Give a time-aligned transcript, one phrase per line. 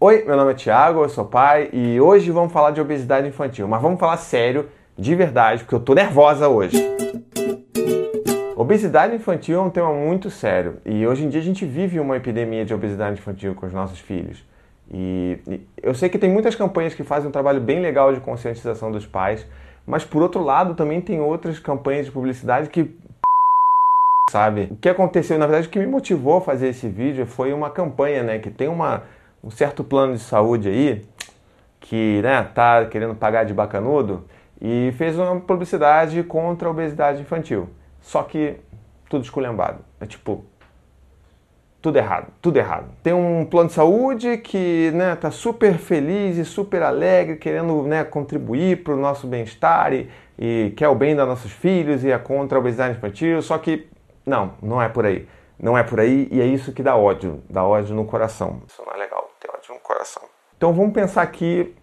[0.00, 3.66] Oi, meu nome é Thiago, eu sou pai e hoje vamos falar de obesidade infantil,
[3.66, 6.76] mas vamos falar sério, de verdade, porque eu tô nervosa hoje.
[8.54, 12.16] Obesidade infantil é um tema muito sério e hoje em dia a gente vive uma
[12.16, 14.46] epidemia de obesidade infantil com os nossos filhos.
[14.88, 15.36] E,
[15.82, 19.04] eu sei que tem muitas campanhas que fazem um trabalho bem legal de conscientização dos
[19.04, 19.44] pais,
[19.84, 22.96] mas por outro lado também tem outras campanhas de publicidade que
[24.30, 24.68] sabe?
[24.70, 27.68] O que aconteceu, na verdade, o que me motivou a fazer esse vídeo foi uma
[27.68, 29.02] campanha, né, que tem uma
[29.42, 31.06] um certo plano de saúde aí
[31.80, 34.24] que né, tá querendo pagar de bacanudo
[34.60, 37.68] e fez uma publicidade contra a obesidade infantil.
[38.00, 38.56] Só que
[39.08, 39.78] tudo esculhambado.
[40.00, 40.44] É tipo,
[41.80, 42.88] tudo errado, tudo errado.
[43.02, 48.04] Tem um plano de saúde que né, tá super feliz e super alegre, querendo né,
[48.04, 52.18] contribuir para o nosso bem-estar e, e quer o bem dos nossos filhos e é
[52.18, 53.88] contra a obesidade infantil, só que
[54.26, 55.26] não, não é por aí.
[55.58, 58.62] Não é por aí e é isso que dá ódio, dá ódio no coração.
[58.66, 59.28] Isso não é legal
[59.68, 60.22] de um coração.
[60.56, 61.74] Então vamos pensar aqui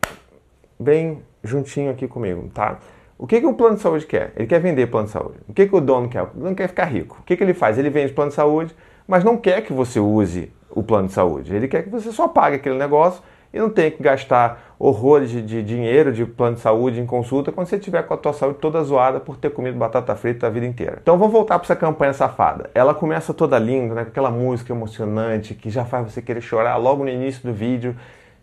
[0.80, 2.80] bem juntinho aqui comigo, tá?
[3.18, 4.34] O que, que o plano de saúde quer?
[4.36, 5.38] Ele quer vender plano de saúde.
[5.48, 6.24] O que, que o dono quer?
[6.24, 7.20] O dono quer ficar rico.
[7.22, 7.78] O que, que ele faz?
[7.78, 8.76] Ele vende plano de saúde,
[9.08, 11.56] mas não quer que você use o plano de saúde.
[11.56, 13.24] Ele quer que você só pague aquele negócio
[13.56, 17.54] e não tenha que gastar horrores de, de, dinheiro de plano de saúde em consulta
[17.54, 20.50] quando você tiver com a tua saúde toda zoada por ter comido batata frita a
[20.50, 21.00] vida inteira.
[21.02, 22.70] Então vamos voltar para essa campanha safada.
[22.76, 26.76] Ela começa toda linda, né, com aquela música emocionante que já faz você querer chorar
[26.76, 27.96] logo no início do vídeo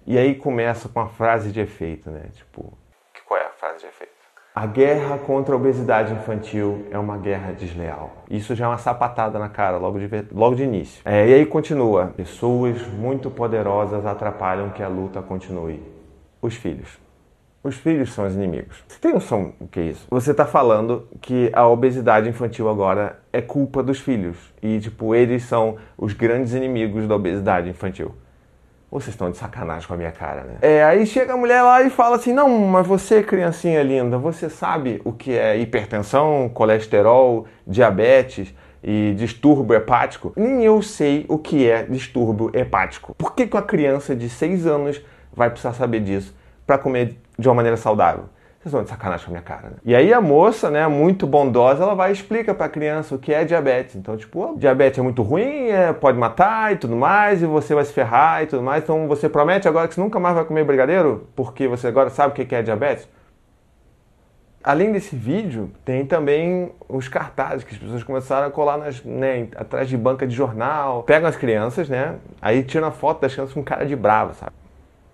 [0.07, 2.23] e aí começa com a frase de efeito, né?
[2.33, 2.73] Tipo,
[3.29, 4.13] qual é a frase de efeito?
[4.55, 8.13] A guerra contra a obesidade infantil é uma guerra desleal.
[8.29, 11.01] Isso já é uma sapatada na cara logo de, logo de início.
[11.07, 15.83] É, e aí continua: pessoas muito poderosas atrapalham que a luta continue.
[16.43, 17.01] Os filhos.
[17.65, 18.85] Os filhos são os inimigos.
[18.87, 20.07] Você tem noção do que é isso?
[20.11, 24.37] Você está falando que a obesidade infantil agora é culpa dos filhos.
[24.63, 28.15] E, tipo, eles são os grandes inimigos da obesidade infantil.
[28.93, 30.57] Vocês estão de sacanagem com a minha cara, né?
[30.61, 34.51] É, aí chega a mulher lá e fala assim: Não, mas você, criancinha linda, você
[34.51, 38.55] sabe o que é hipertensão, colesterol, diabetes
[38.85, 40.35] e distúrbio hepático?
[40.37, 43.15] Nem eu sei o que é distúrbio hepático.
[43.15, 45.03] Por que, que uma criança de 6 anos
[45.33, 46.37] vai precisar saber disso
[46.67, 48.25] para comer de uma maneira saudável?
[48.63, 49.77] Vocês vão de sacanagem com a minha cara, né?
[49.85, 53.35] E aí a moça, né, muito bondosa, ela vai e explica pra criança o que
[53.35, 53.97] é diabetes.
[53.97, 57.85] Então, tipo, diabetes é muito ruim, é, pode matar e tudo mais, e você vai
[57.85, 58.85] se ferrar e tudo mais.
[58.85, 61.27] Então você promete agora que você nunca mais vai comer brigadeiro?
[61.35, 63.09] Porque você agora sabe o que é diabetes?
[64.63, 69.49] Além desse vídeo, tem também os cartazes que as pessoas começaram a colar nas, né,
[69.57, 71.03] atrás de banca de jornal.
[71.03, 72.15] Pegam as crianças, né?
[72.41, 74.53] Aí tiram a foto das crianças com cara de brava, sabe?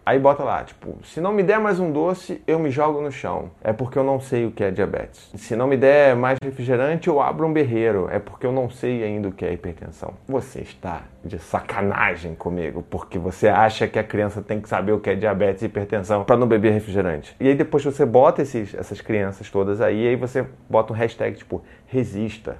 [0.08, 3.12] Aí bota lá, tipo, se não me der mais um doce, eu me jogo no
[3.12, 3.50] chão.
[3.62, 5.30] É porque eu não sei o que é diabetes.
[5.34, 8.08] Se não me der mais refrigerante, eu abro um berreiro.
[8.10, 10.14] É porque eu não sei ainda o que é hipertensão.
[10.26, 14.98] Você está de sacanagem comigo, porque você acha que a criança tem que saber o
[14.98, 17.36] que é diabetes e hipertensão para não beber refrigerante.
[17.38, 21.36] E aí depois você bota esses, essas crianças todas aí, aí você bota um hashtag
[21.36, 22.56] tipo, resista.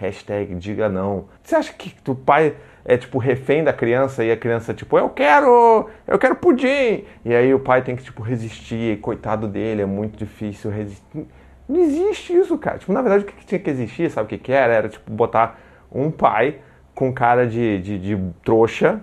[0.00, 1.28] Hashtag diga não.
[1.42, 2.56] Você acha que o pai
[2.86, 7.04] é tipo refém da criança e a criança tipo eu quero eu quero pudim?
[7.22, 11.26] E aí o pai tem que tipo resistir e coitado dele é muito difícil resistir.
[11.68, 12.78] Não existe isso cara.
[12.78, 14.72] Tipo na verdade o que tinha que existir sabe o que era?
[14.72, 15.60] Era tipo botar
[15.92, 16.60] um pai
[16.94, 19.02] com cara de, de, de trouxa.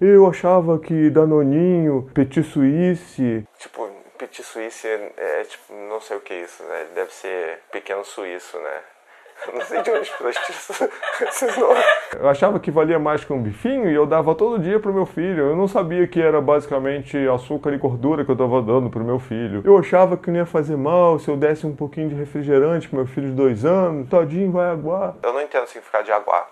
[0.00, 3.88] Eu achava que danoninho petit suíce tipo
[4.18, 6.86] petit suíce é, é tipo não sei o que é isso né?
[6.96, 8.93] Deve ser pequeno suíço né
[9.52, 10.90] não sei de onde as pessoas
[11.36, 11.74] tiram
[12.18, 15.06] Eu achava que valia mais que um bifinho e eu dava todo dia pro meu
[15.06, 15.50] filho.
[15.50, 19.18] Eu não sabia que era basicamente açúcar e gordura que eu tava dando pro meu
[19.18, 19.62] filho.
[19.64, 22.98] Eu achava que não ia fazer mal se eu desse um pouquinho de refrigerante pro
[22.98, 24.08] meu filho de dois anos.
[24.08, 25.16] Tadinho, vai aguar.
[25.22, 26.48] Eu não entendo o significado de aguar.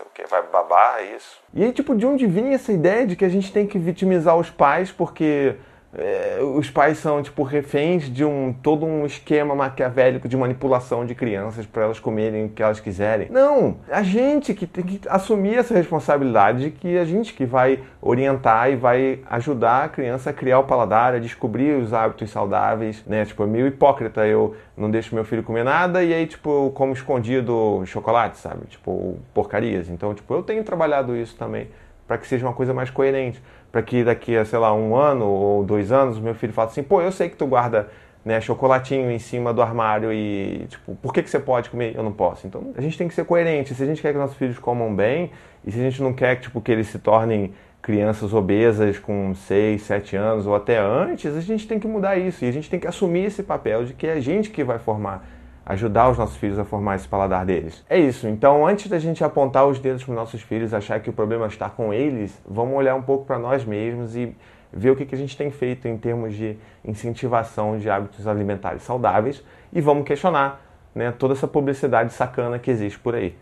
[0.00, 0.26] O que?
[0.26, 1.40] Vai babar, é isso?
[1.54, 4.36] E aí, tipo, de onde vinha essa ideia de que a gente tem que vitimizar
[4.36, 5.54] os pais porque
[5.94, 11.14] é, os pais são tipo reféns de um todo um esquema maquiavélico de manipulação de
[11.14, 13.28] crianças para elas comerem o que elas quiserem.
[13.30, 17.80] Não, a gente que tem que assumir essa responsabilidade de que a gente que vai
[18.00, 23.04] orientar e vai ajudar a criança a criar o paladar, a descobrir os hábitos saudáveis,
[23.06, 23.26] né?
[23.26, 26.70] Tipo, é meio hipócrita eu não deixo meu filho comer nada e aí tipo eu
[26.70, 28.66] como escondido chocolate, sabe?
[28.66, 29.90] Tipo, porcarias.
[29.90, 31.68] Então, tipo, eu tenho trabalhado isso também
[32.12, 33.42] para que seja uma coisa mais coerente
[33.72, 36.82] para que daqui a, sei lá, um ano ou dois anos, meu filho fale assim,
[36.82, 37.88] pô, eu sei que tu guarda
[38.22, 42.02] né, chocolatinho em cima do armário e, tipo, por que, que você pode comer eu
[42.02, 42.46] não posso?
[42.46, 43.74] Então, a gente tem que ser coerente.
[43.74, 45.30] Se a gente quer que nossos filhos comam bem
[45.64, 49.80] e se a gente não quer tipo, que eles se tornem crianças obesas com 6,
[49.80, 52.44] 7 anos ou até antes, a gente tem que mudar isso.
[52.44, 54.78] E a gente tem que assumir esse papel de que é a gente que vai
[54.78, 55.26] formar
[55.72, 57.84] ajudar os nossos filhos a formar esse paladar deles.
[57.88, 58.28] É isso.
[58.28, 61.46] Então, antes da gente apontar os dedos para os nossos filhos, achar que o problema
[61.46, 64.34] está com eles, vamos olhar um pouco para nós mesmos e
[64.72, 68.82] ver o que, que a gente tem feito em termos de incentivação de hábitos alimentares
[68.82, 69.42] saudáveis
[69.72, 70.64] e vamos questionar
[70.94, 73.34] né, toda essa publicidade sacana que existe por aí.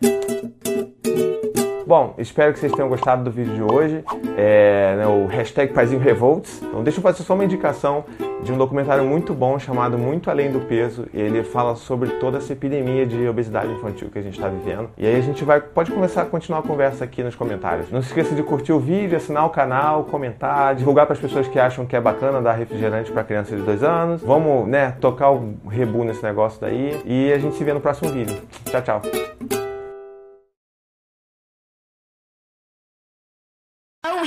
[1.91, 4.05] Bom, espero que vocês tenham gostado do vídeo de hoje,
[4.37, 6.63] é, né, o hashtag Paizinho Revolts.
[6.63, 8.05] Então deixa eu fazer só uma indicação
[8.45, 11.09] de um documentário muito bom chamado Muito Além do Peso.
[11.13, 14.91] E ele fala sobre toda essa epidemia de obesidade infantil que a gente está vivendo.
[14.97, 17.91] E aí a gente vai, pode começar a continuar a conversa aqui nos comentários.
[17.91, 21.49] Não se esqueça de curtir o vídeo, assinar o canal, comentar, divulgar para as pessoas
[21.49, 24.23] que acham que é bacana dar refrigerante para crianças de dois anos.
[24.23, 27.03] Vamos, né, tocar o rebu nesse negócio daí.
[27.05, 28.41] E a gente se vê no próximo vídeo.
[28.67, 29.60] Tchau, tchau.